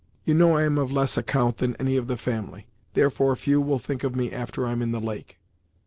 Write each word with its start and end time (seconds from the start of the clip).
You 0.25 0.33
know 0.33 0.57
I 0.57 0.63
am 0.63 0.79
of 0.79 0.91
less 0.91 1.15
account 1.15 1.57
than 1.57 1.75
any 1.75 1.95
of 1.95 2.07
the 2.07 2.17
family; 2.17 2.65
therefore 2.95 3.35
few 3.35 3.61
will 3.61 3.77
think 3.77 4.03
of 4.03 4.15
me 4.15 4.31
after 4.31 4.65
I'm 4.65 4.81
in 4.81 4.91
the 4.93 4.99
lake." 4.99 5.37